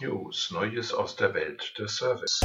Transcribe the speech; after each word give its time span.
News, 0.00 0.50
Neues 0.50 0.92
aus 0.92 1.16
der 1.16 1.34
Welt 1.34 1.72
des 1.78 1.96
Service. 1.96 2.40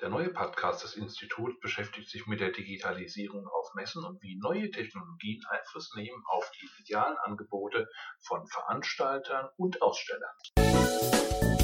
Der 0.00 0.08
neue 0.08 0.28
Podcast 0.30 0.84
des 0.84 0.96
Instituts 0.96 1.58
beschäftigt 1.60 2.08
sich 2.10 2.26
mit 2.26 2.40
der 2.40 2.50
Digitalisierung 2.50 3.46
auf 3.46 3.74
Messen 3.74 4.04
und 4.04 4.22
wie 4.22 4.36
neue 4.36 4.70
Technologien 4.70 5.42
Einfluss 5.48 5.94
nehmen 5.94 6.22
auf 6.26 6.50
die 6.60 6.68
medialen 6.78 7.16
Angebote 7.18 7.88
von 8.20 8.46
Veranstaltern 8.46 9.48
und 9.56 9.82
Ausstellern. 9.82 11.55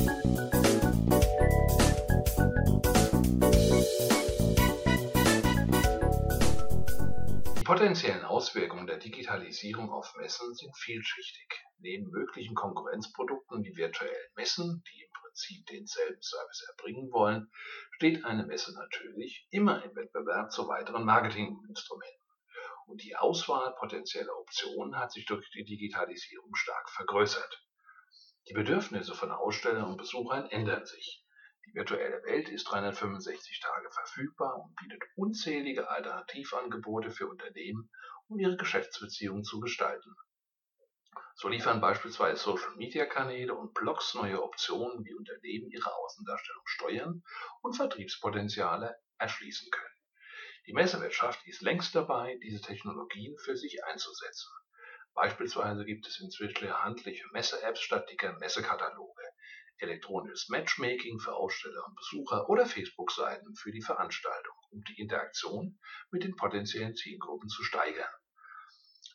Potenziellen 7.73 8.27
Auswirkungen 8.27 8.87
der 8.87 8.99
Digitalisierung 8.99 9.91
auf 9.91 10.15
Messen 10.17 10.55
sind 10.55 10.77
vielschichtig. 10.77 11.49
Neben 11.79 12.11
möglichen 12.11 12.55
Konkurrenzprodukten 12.55 13.65
wie 13.65 13.75
virtuellen 13.75 14.31
Messen, 14.37 14.85
die 14.93 15.01
im 15.01 15.11
Prinzip 15.23 15.65
denselben 15.69 16.21
Service 16.21 16.67
erbringen 16.69 17.11
wollen, 17.13 17.51
steht 17.93 18.27
eine 18.27 18.45
Messe 18.45 18.75
natürlich 18.75 19.49
immer 19.49 19.83
im 19.83 19.97
Wettbewerb 19.97 20.53
zu 20.53 20.69
weiteren 20.69 21.07
Marketinginstrumenten. 21.07 22.21
Und 22.89 23.03
die 23.03 23.17
Auswahl 23.17 23.75
potenzieller 23.77 24.39
Optionen 24.39 24.99
hat 24.99 25.11
sich 25.11 25.25
durch 25.25 25.49
die 25.53 25.65
Digitalisierung 25.65 26.55
stark 26.55 26.91
vergrößert. 26.91 27.67
Die 28.51 28.53
Bedürfnisse 28.53 29.15
von 29.15 29.33
Ausstellern 29.33 29.85
und 29.85 29.97
Besuchern 29.97 30.45
ändern 30.51 30.85
sich. 30.85 31.22
Die 31.67 31.75
virtuelle 31.75 32.23
Welt 32.25 32.49
ist 32.49 32.65
365 32.65 33.61
Tage 33.61 33.91
verfügbar 33.91 34.63
und 34.63 34.75
bietet 34.77 35.03
unzählige 35.15 35.89
Alternativangebote 35.89 37.11
für 37.11 37.29
Unternehmen, 37.29 37.91
um 38.27 38.39
ihre 38.39 38.57
Geschäftsbeziehungen 38.57 39.45
zu 39.45 39.61
gestalten. 39.61 40.15
So 41.35 41.49
liefern 41.49 41.81
beispielsweise 41.81 42.43
Social-Media-Kanäle 42.43 43.55
und 43.55 43.75
Blogs 43.75 44.15
neue 44.15 44.43
Optionen, 44.43 45.05
wie 45.05 45.15
Unternehmen 45.15 45.71
ihre 45.71 45.95
Außendarstellung 45.95 46.63
steuern 46.67 47.23
und 47.63 47.75
Vertriebspotenziale 47.75 48.99
erschließen 49.19 49.71
können. 49.71 49.97
Die 50.67 50.73
Messewirtschaft 50.73 51.47
ist 51.47 51.63
längst 51.63 51.95
dabei, 51.95 52.39
diese 52.43 52.61
Technologien 52.61 53.37
für 53.39 53.57
sich 53.57 53.85
einzusetzen. 53.85 54.51
Beispielsweise 55.15 55.85
gibt 55.85 56.07
es 56.07 56.21
inzwischen 56.21 56.73
handliche 56.83 57.27
Messe-Apps 57.33 57.81
statt 57.81 58.09
dicker 58.11 58.33
Messekataloge 58.39 59.23
elektronisches 59.83 60.49
Matchmaking 60.49 61.19
für 61.19 61.35
Aussteller 61.35 61.85
und 61.87 61.97
Besucher 61.97 62.49
oder 62.49 62.67
Facebook-Seiten 62.67 63.55
für 63.57 63.73
die 63.73 63.83
Veranstaltung, 63.83 64.55
um 64.71 64.83
die 64.85 65.01
Interaktion 65.01 65.79
mit 66.11 66.23
den 66.23 66.37
potenziellen 66.37 66.95
Zielgruppen 66.95 67.49
zu 67.49 67.65
steigern. 67.65 68.11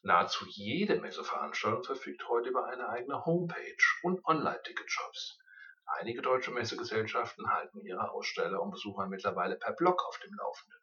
Nahezu 0.04 0.46
jede 0.48 1.00
Messeveranstaltung 1.00 1.84
verfügt 1.84 2.28
heute 2.28 2.50
über 2.50 2.66
eine 2.68 2.90
eigene 2.90 3.26
Homepage 3.26 3.78
und 4.04 4.24
Online-Ticket-Shops. 4.26 5.40
Einige 5.86 6.22
deutsche 6.22 6.52
Messegesellschaften 6.52 7.50
halten 7.50 7.80
ihre 7.86 8.12
Aussteller 8.12 8.62
und 8.62 8.72
Besucher 8.72 9.08
mittlerweile 9.08 9.56
per 9.56 9.74
Blog 9.74 10.04
auf 10.06 10.20
dem 10.20 10.34
Laufenden 10.34 10.80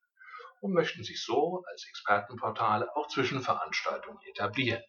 und 0.62 0.72
möchten 0.72 1.04
sich 1.04 1.22
so 1.22 1.62
als 1.66 1.86
Expertenportale 1.86 2.94
auch 2.96 3.08
zwischen 3.08 3.42
Veranstaltungen 3.42 4.20
etablieren. 4.30 4.82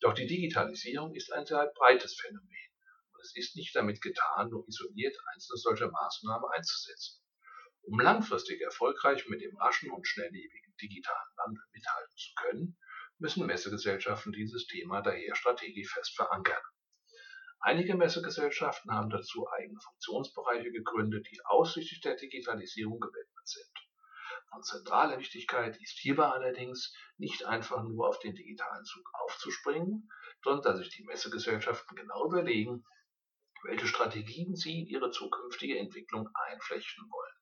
Doch 0.00 0.14
die 0.14 0.26
Digitalisierung 0.26 1.14
ist 1.14 1.32
ein 1.32 1.44
sehr 1.44 1.70
breites 1.76 2.18
Phänomen 2.18 2.66
es 3.26 3.36
ist 3.36 3.56
nicht 3.56 3.74
damit 3.74 4.00
getan, 4.00 4.50
nur 4.50 4.66
isoliert 4.68 5.16
einzelne 5.34 5.56
solcher 5.58 5.90
Maßnahmen 5.90 6.48
einzusetzen. 6.52 7.20
Um 7.82 7.98
langfristig 7.98 8.60
erfolgreich 8.60 9.26
mit 9.28 9.40
dem 9.40 9.56
raschen 9.56 9.90
und 9.90 10.06
schnelllebigen 10.06 10.74
digitalen 10.80 11.36
Wandel 11.36 11.64
mithalten 11.72 12.16
zu 12.16 12.30
können, 12.36 12.78
müssen 13.18 13.46
Messegesellschaften 13.46 14.32
dieses 14.32 14.66
Thema 14.66 15.00
daher 15.02 15.34
strategisch 15.34 15.92
fest 15.92 16.14
verankern. 16.14 16.62
Einige 17.60 17.96
Messegesellschaften 17.96 18.92
haben 18.92 19.10
dazu 19.10 19.48
eigene 19.50 19.80
Funktionsbereiche 19.80 20.70
gegründet, 20.70 21.26
die 21.30 21.40
ausschließlich 21.44 22.00
der 22.00 22.16
Digitalisierung 22.16 23.00
gewidmet 23.00 23.48
sind. 23.48 23.72
Von 24.50 24.62
zentraler 24.62 25.18
Wichtigkeit 25.18 25.76
ist 25.80 25.98
hierbei 25.98 26.26
allerdings 26.26 26.94
nicht 27.16 27.44
einfach 27.46 27.82
nur 27.82 28.08
auf 28.08 28.18
den 28.20 28.34
digitalen 28.34 28.84
Zug 28.84 29.10
aufzuspringen, 29.24 30.08
sondern 30.42 30.62
dass 30.62 30.78
sich 30.78 30.90
die 30.90 31.04
Messegesellschaften 31.04 31.96
genau 31.96 32.26
überlegen, 32.26 32.84
welche 33.64 33.86
Strategien 33.86 34.54
sie 34.56 34.80
in 34.80 34.86
ihre 34.86 35.10
zukünftige 35.10 35.78
Entwicklung 35.78 36.28
einflechten 36.34 37.04
wollen. 37.10 37.36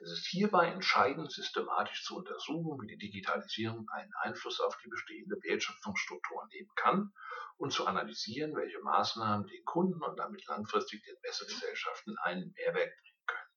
Es 0.00 0.10
ist 0.10 0.26
hierbei 0.26 0.66
entscheidend, 0.66 1.32
systematisch 1.32 2.04
zu 2.04 2.16
untersuchen, 2.16 2.80
wie 2.80 2.88
die 2.88 2.98
Digitalisierung 2.98 3.88
einen 3.90 4.12
Einfluss 4.20 4.60
auf 4.60 4.76
die 4.84 4.88
bestehende 4.88 5.36
Wertschöpfungsstruktur 5.42 6.46
nehmen 6.52 6.70
kann 6.74 7.12
und 7.56 7.72
zu 7.72 7.86
analysieren, 7.86 8.54
welche 8.56 8.80
Maßnahmen 8.80 9.46
den 9.46 9.64
Kunden 9.64 10.02
und 10.02 10.18
damit 10.18 10.44
langfristig 10.46 11.02
den 11.04 11.16
Messegesellschaften 11.22 12.18
einen 12.18 12.52
Mehrwert 12.52 12.92
bringen 12.96 13.24
können. 13.26 13.50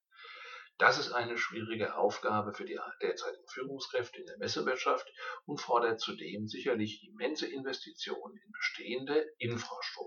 Das 0.77 0.99
ist 0.99 1.11
eine 1.11 1.37
schwierige 1.37 1.95
Aufgabe 1.95 2.53
für 2.53 2.65
die 2.65 2.79
derzeitigen 3.01 3.47
Führungskräfte 3.47 4.19
in 4.19 4.27
der 4.27 4.37
Messewirtschaft 4.37 5.11
und 5.45 5.59
fordert 5.59 5.99
zudem 5.99 6.47
sicherlich 6.47 7.03
immense 7.03 7.47
Investitionen 7.47 8.37
in 8.37 8.51
bestehende 8.51 9.25
Infrastruktur. 9.39 10.06